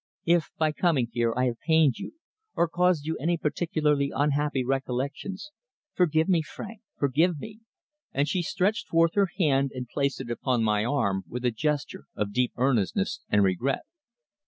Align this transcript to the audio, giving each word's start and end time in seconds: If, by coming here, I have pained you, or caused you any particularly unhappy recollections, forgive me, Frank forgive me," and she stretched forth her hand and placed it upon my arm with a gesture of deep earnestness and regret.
If, 0.25 0.49
by 0.57 0.71
coming 0.71 1.09
here, 1.11 1.31
I 1.37 1.45
have 1.45 1.59
pained 1.59 1.99
you, 1.99 2.15
or 2.55 2.67
caused 2.67 3.05
you 3.05 3.17
any 3.17 3.37
particularly 3.37 4.11
unhappy 4.11 4.65
recollections, 4.65 5.51
forgive 5.93 6.27
me, 6.27 6.41
Frank 6.41 6.81
forgive 6.97 7.37
me," 7.39 7.59
and 8.11 8.27
she 8.27 8.41
stretched 8.41 8.87
forth 8.87 9.13
her 9.13 9.29
hand 9.37 9.69
and 9.75 9.87
placed 9.87 10.19
it 10.19 10.31
upon 10.31 10.63
my 10.63 10.83
arm 10.83 11.25
with 11.29 11.45
a 11.45 11.51
gesture 11.51 12.05
of 12.15 12.33
deep 12.33 12.51
earnestness 12.57 13.21
and 13.29 13.43
regret. 13.43 13.83